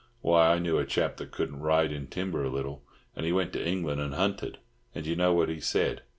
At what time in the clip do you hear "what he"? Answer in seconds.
5.35-5.59